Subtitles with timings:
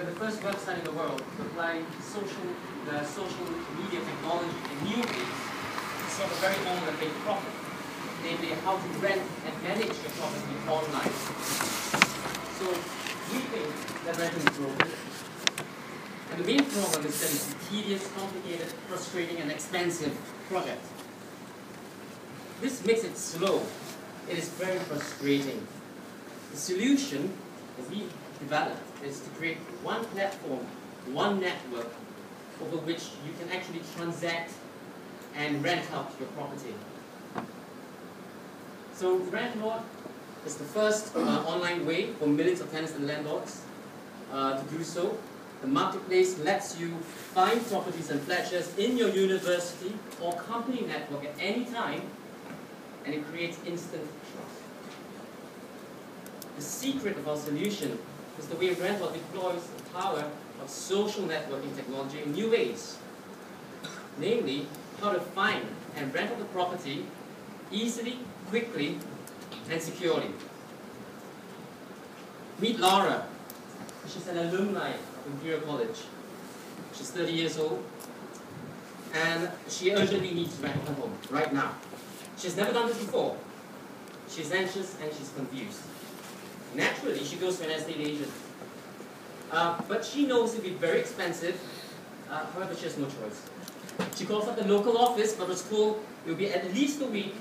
[0.00, 2.48] were the first website in the world to apply social,
[2.88, 3.44] the social
[3.76, 5.36] media technology in new ways
[6.00, 7.52] to solve a very old and big problem,
[8.24, 11.12] namely how to rent and manage your property online.
[12.56, 12.72] So
[13.28, 13.68] we think
[14.06, 14.88] that renting is broken.
[16.32, 20.16] And the main problem is that it's a tedious, complicated, frustrating, and expensive
[20.48, 20.82] project.
[22.62, 23.62] This makes it slow.
[24.30, 25.66] It is very frustrating.
[26.52, 27.36] The solution
[27.76, 28.04] that we
[28.40, 30.66] developed is to create one platform,
[31.12, 31.90] one network,
[32.62, 34.52] over which you can actually transact
[35.36, 36.74] and rent out your property.
[38.94, 39.82] So Rentlord
[40.44, 43.62] is the first uh, online way for millions of tenants and landlords
[44.32, 45.16] uh, to do so.
[45.62, 46.88] The marketplace lets you
[47.34, 52.02] find properties and flatshares in your university or company network at any time,
[53.04, 54.60] and it creates instant trust.
[56.56, 57.98] The secret of our solution
[58.46, 60.24] the way Rentlord deploys the power
[60.62, 62.98] of social networking technology in new ways.
[64.18, 64.66] Namely,
[65.00, 65.64] how to find
[65.96, 67.06] and rent out the property
[67.72, 68.98] easily, quickly,
[69.70, 70.30] and securely.
[72.60, 73.26] Meet Laura.
[74.06, 76.02] She's an alumni of Imperial College.
[76.92, 77.82] She's 30 years old,
[79.14, 81.74] and she urgently needs to rent her home right now.
[82.36, 83.36] She's never done this before.
[84.28, 85.80] She's anxious and she's confused.
[86.74, 88.30] Naturally, she goes to an estate agent.
[89.50, 91.60] Uh, but she knows it'll be very expensive,
[92.30, 93.42] uh, however, she has no choice.
[94.16, 97.34] She calls up the local office, but told it will be at least a week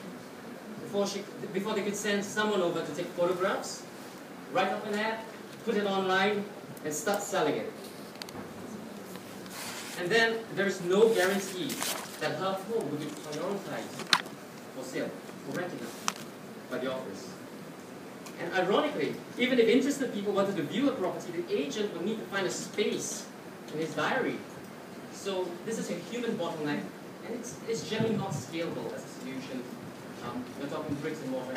[0.81, 3.83] before, she, before they could send someone over to take photographs,
[4.51, 5.19] write up an ad,
[5.65, 6.43] put it online,
[6.83, 7.71] and start selling it.
[9.99, 11.67] And then there is no guarantee
[12.21, 14.23] that her home will be prioritized
[14.75, 15.09] for sale,
[15.45, 15.79] for renting
[16.71, 17.29] by the office.
[18.39, 22.19] And ironically, even if interested people wanted to view a property, the agent would need
[22.19, 23.27] to find a space
[23.73, 24.37] in his diary.
[25.13, 26.81] So this is a human bottleneck,
[27.25, 29.63] and it's, it's generally not scalable as a solution.
[30.25, 31.53] Um, we're talking bricks and mortar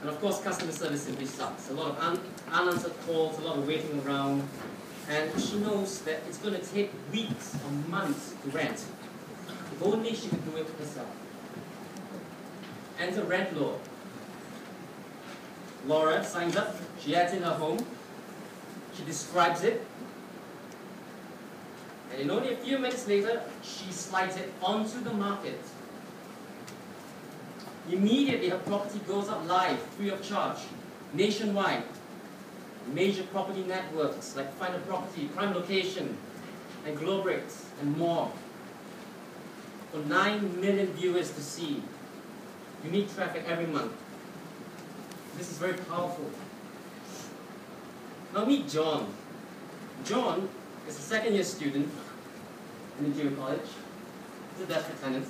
[0.00, 1.70] And of course, customer service simply sucks.
[1.70, 2.20] A lot of un
[2.52, 4.46] unanswered calls, a lot of waiting around,
[5.08, 8.84] and she knows that it's going to take weeks or months to rent.
[9.72, 11.08] If only she could do it herself.
[12.98, 13.78] And the Enter Rentlord.
[15.86, 17.84] Laura signs up, she adds in her home,
[18.94, 19.84] she describes it,
[22.12, 25.58] and in only a few minutes later, she slides it onto the market.
[27.90, 30.58] Immediately, her property goes up live, free of charge,
[31.14, 31.82] nationwide.
[32.92, 36.16] Major property networks like Find a Property, Prime Location,
[36.86, 38.30] and Globrix, and more.
[39.92, 41.82] For 9 million viewers to see.
[42.84, 43.92] Unique traffic every month.
[45.36, 46.30] This is very powerful.
[48.34, 49.12] Now meet John.
[50.04, 50.48] John
[50.88, 51.90] is a second year student
[52.98, 53.60] in the junior college.
[54.52, 55.26] He's a desperate tenant,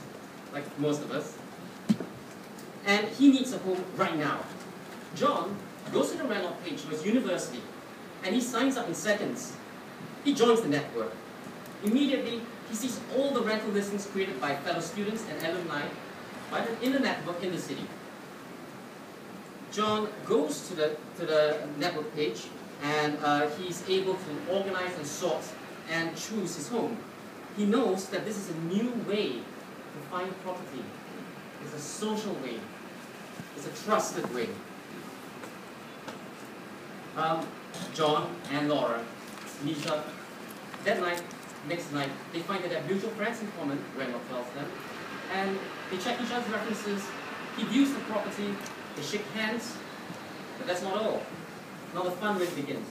[0.53, 1.37] like most of us.
[2.85, 4.41] And he needs a home right now.
[5.15, 5.57] John
[5.93, 7.61] goes to the rental page for his university
[8.25, 9.57] and he signs up in seconds.
[10.25, 11.13] He joins the network.
[11.85, 15.83] Immediately, he sees all the rental listings created by fellow students and alumni
[16.83, 17.87] in the network in the city.
[19.73, 22.43] John goes to the, to the network page
[22.83, 25.43] and uh, he's able to organize and sort
[25.91, 26.97] and choose his home.
[27.57, 30.85] He knows that this is a new way to find property.
[31.65, 32.59] It's a social way.
[33.57, 34.49] It's a trusted way.
[37.17, 37.47] Um,
[37.95, 39.03] John and Laura
[39.65, 40.07] meet up
[40.85, 41.23] that night,
[41.69, 42.11] next night.
[42.33, 44.67] They find that they have mutual friends in common, Rentlord tells them,
[45.35, 45.59] and
[45.91, 47.03] they check each other's references.
[47.57, 48.55] He views the property,
[48.97, 49.77] they shake hands,
[50.59, 51.23] but that's not all.
[51.95, 52.87] Now the fun really begins.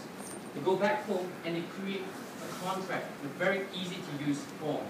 [0.55, 4.39] They go back home and they create a contract in a very easy to use
[4.59, 4.85] form.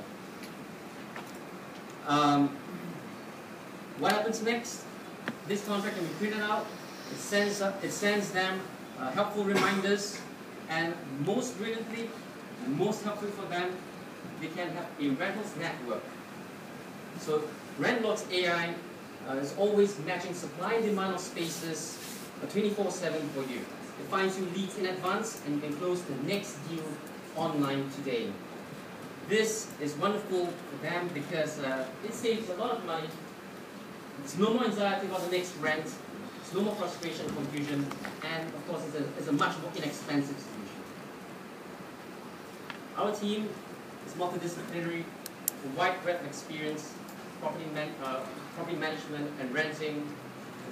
[2.08, 2.50] Um,
[4.00, 4.84] what happens next?
[5.48, 6.66] This contract can be printed out.
[7.12, 8.60] It sends, it sends them
[9.00, 10.20] uh, helpful reminders,
[10.70, 10.94] and
[11.26, 12.10] most brilliantly,
[12.68, 13.76] most helpful for them,
[14.40, 16.04] they can have a rentals network.
[17.20, 17.44] So
[17.80, 18.74] Rentlord's AI
[19.30, 21.98] uh, is always matching supply and demand of spaces
[22.48, 23.60] 24-7 for you.
[23.60, 26.84] It finds you leads in advance and you can close the next deal
[27.36, 28.32] online today.
[29.30, 33.08] This is wonderful for them because uh, it saves a lot of money.
[34.24, 35.86] It's no more anxiety about the next rent.
[36.42, 37.86] It's no more frustration, confusion,
[38.24, 40.82] and of course it's a, it's a much more inexpensive solution.
[42.98, 43.50] Our team
[44.06, 46.94] is multidisciplinary, a wide breadth of experience,
[47.42, 48.22] property, man, uh,
[48.56, 50.08] property management and renting,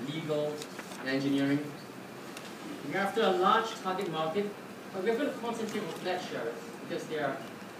[0.07, 0.53] legal,
[1.01, 1.59] and engineering.
[2.87, 4.49] We're after a large target market
[4.93, 6.57] But we're going to concentrate on flat sharers
[6.87, 7.37] because they are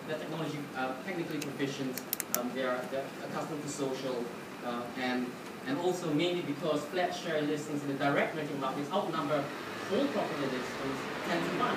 [0.08, 2.02] they're technology uh, technically proficient.
[2.38, 2.82] Um, they are
[3.26, 4.24] accustomed to social
[4.66, 5.26] uh, and
[5.68, 9.44] and also mainly because flat share listings in the direct renting markets outnumber
[9.90, 11.00] whole property listings
[11.30, 11.76] 10 to 1.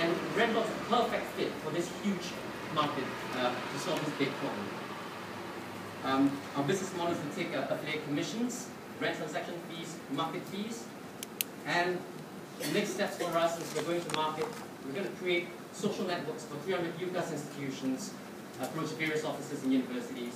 [0.00, 2.32] And Rentbox is a perfect fit for this huge
[2.74, 3.04] market
[3.36, 4.66] uh, to solve this big problem.
[6.04, 8.68] Um, our business model is to take uh, affiliate commissions,
[9.00, 10.84] rent transaction fees, market fees,
[11.66, 11.98] and
[12.60, 14.46] the next steps for us is we're going to market,
[14.84, 18.12] we're going to create social networks for 300 UCAS institutions,
[18.60, 20.34] approach various offices and universities.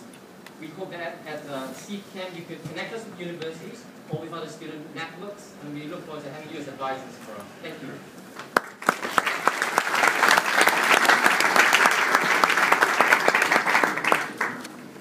[0.60, 4.94] We hope that at uh, you could connect us with universities or with other student
[4.94, 7.46] networks, and we look forward to having you as advisors for us.
[7.62, 8.15] Thank you.